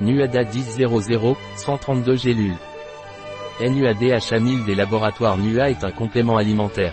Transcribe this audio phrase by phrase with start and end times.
[0.00, 2.56] Nuada 1000, 132 gélules.
[3.60, 6.92] NUADHA 1000 des laboratoires NUA est un complément alimentaire.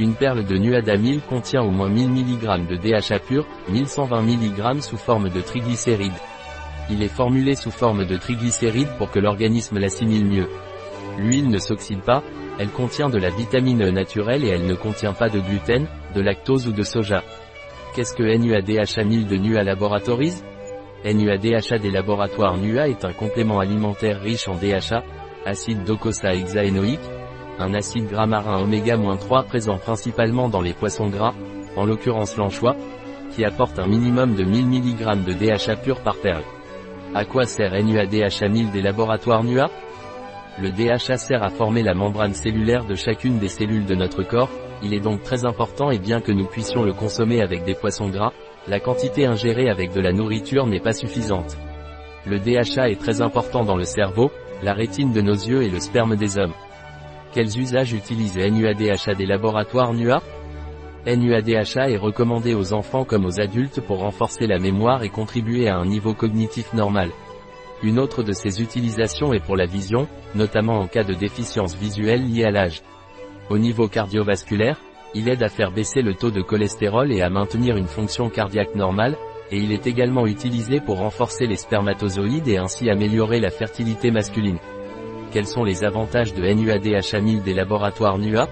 [0.00, 4.80] Une perle de Nuada 1000 contient au moins 1000 mg de DHA pur, 1120 mg
[4.80, 6.18] sous forme de triglycérides.
[6.90, 10.48] Il est formulé sous forme de triglycérides pour que l'organisme l'assimile mieux.
[11.18, 12.24] L'huile ne s'oxyde pas,
[12.58, 15.86] elle contient de la vitamine E naturelle et elle ne contient pas de gluten,
[16.16, 17.22] de lactose ou de soja.
[17.94, 20.42] Qu'est-ce que NUADHA 1000 de NUA Laboratories
[21.04, 25.04] NUADHA des laboratoires NUA est un complément alimentaire riche en DHA,
[25.44, 26.98] acide docosahexaénoïque,
[27.58, 31.34] un acide gras marin oméga-3 présent principalement dans les poissons gras,
[31.76, 32.76] en l'occurrence l'anchois,
[33.30, 36.44] qui apporte un minimum de 1000 mg de DHA pur par perle.
[37.14, 39.70] À quoi sert NUADHA 1000 des laboratoires NUA
[40.60, 44.50] Le DHA sert à former la membrane cellulaire de chacune des cellules de notre corps,
[44.82, 48.08] il est donc très important et bien que nous puissions le consommer avec des poissons
[48.08, 48.32] gras,
[48.68, 51.56] la quantité ingérée avec de la nourriture n'est pas suffisante.
[52.26, 54.32] Le DHA est très important dans le cerveau,
[54.62, 56.54] la rétine de nos yeux et le sperme des hommes.
[57.32, 60.20] Quels usages utilisent NUADHA des laboratoires NUA
[61.06, 65.76] NUADHA est recommandé aux enfants comme aux adultes pour renforcer la mémoire et contribuer à
[65.76, 67.10] un niveau cognitif normal.
[67.82, 72.26] Une autre de ses utilisations est pour la vision, notamment en cas de déficience visuelle
[72.26, 72.82] liée à l'âge.
[73.50, 74.80] Au niveau cardiovasculaire,
[75.16, 78.74] il aide à faire baisser le taux de cholestérol et à maintenir une fonction cardiaque
[78.74, 79.16] normale,
[79.50, 84.58] et il est également utilisé pour renforcer les spermatozoïdes et ainsi améliorer la fertilité masculine.
[85.32, 88.46] Quels sont les avantages de NUADHA 1000 des laboratoires NUA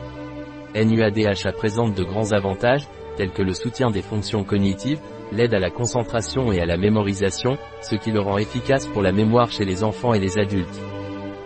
[0.74, 5.00] NUADHA présente de grands avantages, tels que le soutien des fonctions cognitives,
[5.32, 9.12] l'aide à la concentration et à la mémorisation, ce qui le rend efficace pour la
[9.12, 10.80] mémoire chez les enfants et les adultes.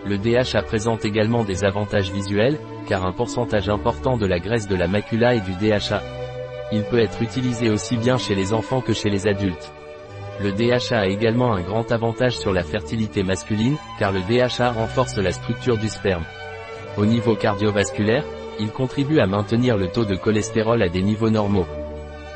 [0.05, 4.75] Le DHA présente également des avantages visuels, car un pourcentage important de la graisse de
[4.75, 6.01] la macula est du DHA.
[6.71, 9.73] Il peut être utilisé aussi bien chez les enfants que chez les adultes.
[10.41, 15.17] Le DHA a également un grand avantage sur la fertilité masculine, car le DHA renforce
[15.17, 16.23] la structure du sperme.
[16.97, 18.23] Au niveau cardiovasculaire,
[18.59, 21.65] il contribue à maintenir le taux de cholestérol à des niveaux normaux.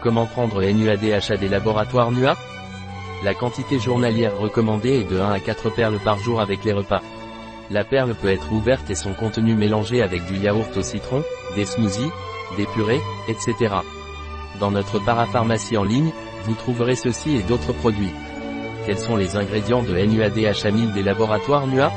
[0.02, 2.36] Comment prendre NUADHA des laboratoires NUA
[3.24, 7.02] La quantité journalière recommandée est de 1 à 4 perles par jour avec les repas.
[7.70, 11.24] La perle peut être ouverte et son contenu mélangé avec du yaourt au citron,
[11.56, 12.12] des smoothies,
[12.58, 13.76] des purées, etc.
[14.60, 16.12] Dans notre parapharmacie en ligne,
[16.44, 18.12] vous trouverez ceci et d'autres produits.
[18.86, 21.92] Quels sont les ingrédients de NUADHA 1000 des laboratoires NUA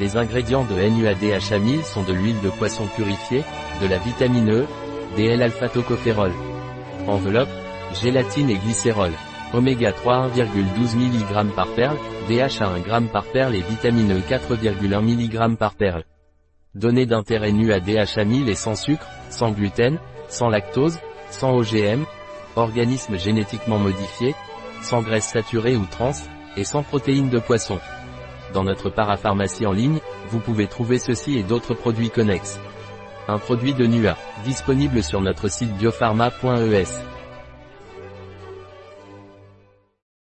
[0.00, 3.44] Les ingrédients de NUADHA 1000 sont de l'huile de poisson purifiée,
[3.80, 4.66] de la vitamine E,
[5.16, 6.32] des L-alpha-tocopherol.
[7.06, 7.48] Enveloppe,
[8.02, 9.12] gélatine et glycérol.
[9.54, 11.96] Oméga 3 1,12 mg par perle,
[12.28, 16.02] DHA 1 g par perle et vitamine E 4,1 mg par perle.
[16.74, 20.98] Données d'intérêt nu à DHA 1000 et sans sucre, sans gluten, sans lactose,
[21.30, 22.04] sans OGM,
[22.56, 24.34] organismes génétiquement modifiés,
[24.82, 26.10] sans graisse saturée ou trans,
[26.56, 27.78] et sans protéines de poisson.
[28.54, 30.00] Dans notre parapharmacie en ligne,
[30.30, 32.58] vous pouvez trouver ceci et d'autres produits connexes.
[33.28, 37.13] Un produit de NUA, disponible sur notre site biopharma.es.